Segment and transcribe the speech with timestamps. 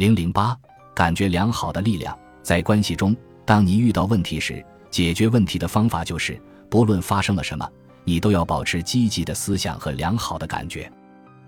[0.00, 0.56] 零零八，
[0.94, 3.14] 感觉良好的力量在关系中，
[3.44, 7.70] 当你遇到问题时，解决问题的方法就是，不论发生了什么，
[8.02, 10.90] 你都要保持积极的思想和良好的感觉。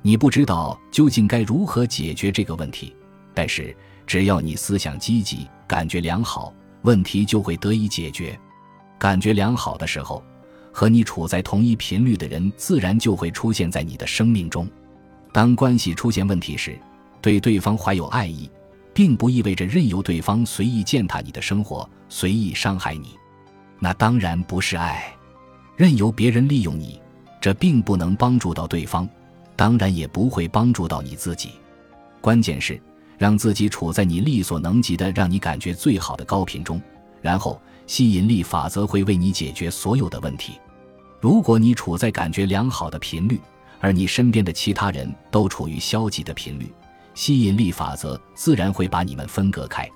[0.02, 2.94] 你不知道究竟该如何解决这个问题，
[3.32, 3.74] 但是
[4.06, 8.38] 只要你思想积极，感觉良好，问题就会得以解决。
[8.98, 10.22] 感觉良好的时候，
[10.70, 14.68] 和你处在同一频率的人自然就会出现在你的生命中。
[15.32, 16.78] 当关系出现问题时，
[17.22, 18.50] 对对方怀有爱意，
[18.92, 23.16] 并不意味着任由对方随意践踏你的生活，随意伤害你。
[23.78, 25.14] 那当然不是爱。
[25.76, 27.00] 任由别人利用你，
[27.40, 29.08] 这并不能帮助到对方，
[29.56, 31.52] 当然也不会帮助到你自己。
[32.20, 32.80] 关键是
[33.16, 36.80] 让自己处在你力所能及的、让你感觉最好的高频中，
[37.20, 40.54] 然后吸引力法则会为你解决所有的问题。
[41.20, 43.40] 如果你处在感觉良好的频率，
[43.80, 46.66] 而你身边的其他人都处于消极的频率。
[47.14, 49.88] 吸引力法则自然会把你们分隔开。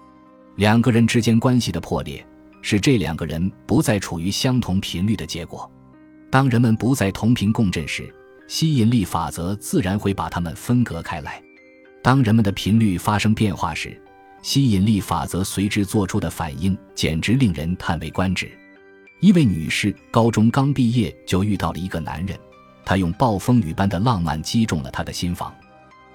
[0.57, 2.27] 两个人之间关系的破裂，
[2.63, 5.71] 是这两个人不再处于相同频率的结果。
[6.30, 8.13] 当人们不再同频共振时，
[8.49, 11.43] 吸引力法则自然会把他们分隔开来。
[12.02, 14.01] 当人们的频率发生变化时，
[14.43, 18.51] 吸引力法则随之做出的反应简直令人叹为观止。
[19.21, 22.38] 一位女士高中刚毕业就遇到了一个男人，
[22.85, 25.52] 他用暴风雨般的浪漫击中了她的心房。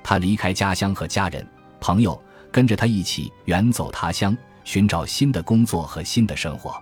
[0.04, 1.48] 他离开家乡和家人、
[1.80, 2.22] 朋友，
[2.52, 6.76] 跟着他一起远走他乡，寻找新的工作和新的生活。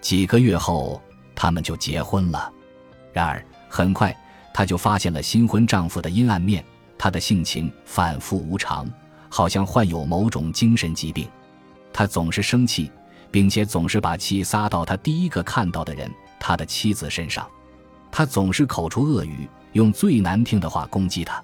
[0.00, 1.00] 几个月后，
[1.34, 2.52] 他们就结婚了。
[3.12, 4.16] 然而，很快，
[4.52, 6.64] 她就发现了新婚丈夫的阴暗面。
[6.96, 8.84] 他的性情反复无常，
[9.28, 11.28] 好像患有某种精神疾病。
[11.92, 12.90] 他总是生气，
[13.30, 17.48] 并且总是把气撒到他第一个看到的人——他的妻子身上。
[18.10, 21.40] 他总是口出恶语，用最难听的话攻击她。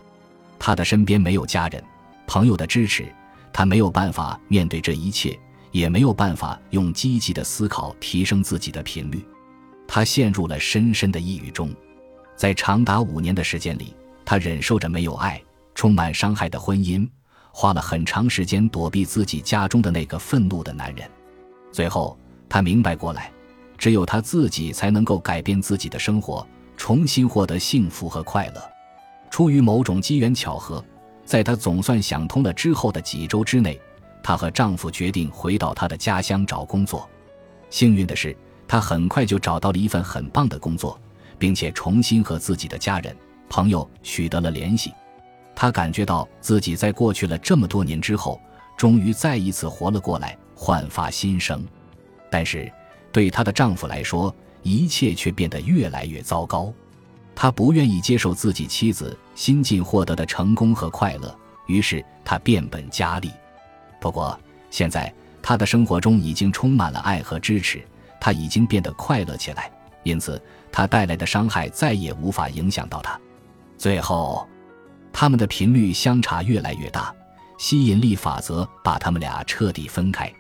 [0.67, 1.85] 他的身边没有家人、
[2.27, 3.05] 朋友的支持，
[3.53, 5.39] 他没有办法面对这一切，
[5.73, 9.23] 也没有办法用积极的思考提升自己的频率。
[9.87, 11.71] 他陷入了深深的抑郁中，
[12.35, 15.39] 在长达五年的时间里，他忍受着没有爱、
[15.75, 17.07] 充满伤害的婚姻，
[17.53, 21.07] 花了很长时间躲避自己家中的那个愤怒的男人。
[21.73, 23.31] 最后，他明白过来，
[23.77, 28.74] 只有他自己才能够改变自己的生活，重新获得幸福和快乐。
[29.35, 30.81] 出于某种机缘巧合，
[31.25, 33.81] 在她总算想通了之后的几周之内，
[34.23, 37.11] 她和丈夫决定回到她的家乡找工作。
[37.69, 38.37] 幸运的是，
[38.69, 40.97] 她很快就找到了一份很棒的工作，
[41.37, 43.13] 并且重新和自己的家人、
[43.49, 44.93] 朋友取得了联系。
[45.53, 48.41] 她感觉到自己在过去了这么多年之后，
[48.77, 51.67] 终于再一次活了过来，焕发新生。
[52.31, 52.73] 但是，
[53.11, 56.73] 对她的丈夫来说，一切却变得越来越糟糕。
[57.35, 61.37] 他不愿意接受自己妻子新近获得的成功和快乐，
[61.67, 63.31] 于是他变本加厉。
[64.01, 64.39] 不过
[64.71, 65.13] 现在
[65.43, 67.83] 他的生活中已经充满了爱和支持，
[68.21, 69.71] 他已经变得快乐起来，
[70.03, 70.41] 因此
[70.71, 73.19] 他带来的伤害再也无法影响到他。
[73.77, 74.49] 最后，
[75.13, 77.15] 他们的频率相差越来越大，
[77.59, 80.33] 吸引力法则把他们俩彻底分开。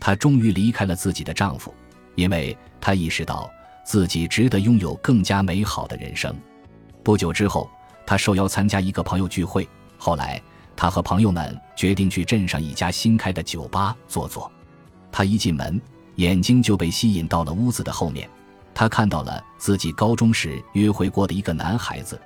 [0.00, 1.74] 她终于离开了自己的丈夫，
[2.14, 3.50] 因为她意识到。
[3.84, 6.34] 自己值得拥有更加美好的人生。
[7.02, 7.68] 不久之后，
[8.06, 9.68] 他受邀参加一个朋友聚会。
[9.96, 10.40] 后来，
[10.76, 14.50] 他和朋友们决定去镇上一家新开的酒吧坐坐。
[15.12, 15.80] 他一进门，
[16.16, 18.28] 眼睛就被吸引到了屋子的后面。
[18.72, 22.18] 他看到了自己高中时约会过的一个男孩子，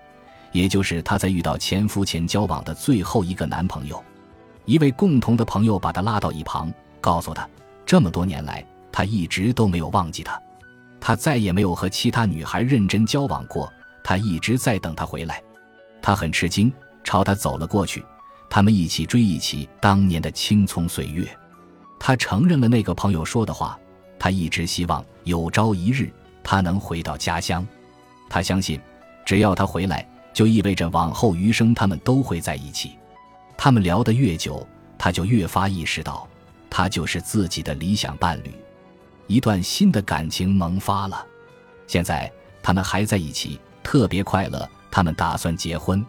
[0.52, 4.02] 也就是他在遇到前夫前交往的最后一个男朋友。
[4.66, 7.48] 一位共同的朋友把他拉到一旁，告诉他，
[7.84, 10.40] 这么多年来，他一直都没有忘记他。
[11.06, 13.70] 他再也没有和其他女孩认真交往过，
[14.02, 15.42] 他一直在等她回来。
[16.00, 16.72] 他很吃惊，
[17.04, 18.02] 朝她走了过去。
[18.48, 21.28] 他们一起追忆起当年的青葱岁月。
[22.00, 23.78] 他承认了那个朋友说的话，
[24.18, 26.10] 他一直希望有朝一日
[26.42, 27.66] 他能回到家乡。
[28.30, 28.80] 他相信，
[29.26, 32.92] 只要他回来，就意味着往后余生他们都会在一起。
[33.58, 34.66] 他们聊得越久，
[34.96, 36.26] 他就越发意识到，
[36.70, 38.50] 他就是自己的理想伴侣。
[39.26, 41.26] 一段新的感情萌发了，
[41.86, 42.30] 现在
[42.62, 44.68] 他们还在一起，特别快乐。
[44.90, 46.06] 他们打算结婚。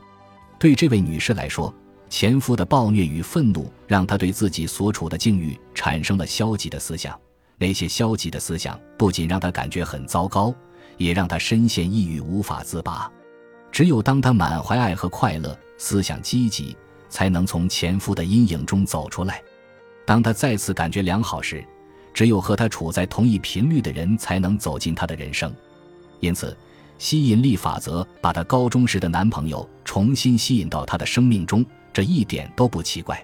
[0.59, 1.73] 对这位女士来说，
[2.07, 7.19] 前夫的暴虐与愤怒让她对自己所处的境遇产生了消极的思想。
[7.57, 10.53] 那些消极的思想不仅让她感觉很糟糕，
[10.97, 13.11] 也让她深陷抑郁，无法自拔。
[13.71, 16.77] 只有当她满怀爱和快乐，思想积极，
[17.09, 19.41] 才能从前夫的阴影中走出来。
[20.05, 21.65] 当她再次感觉良好时，
[22.15, 25.53] 只有和他处在同一频率的人，才能走进他的人生。
[26.21, 26.57] 因此，
[26.97, 33.21] 吸引力法则把她高中时的男朋友重新吸引到她的生命中，这一点都不奇怪。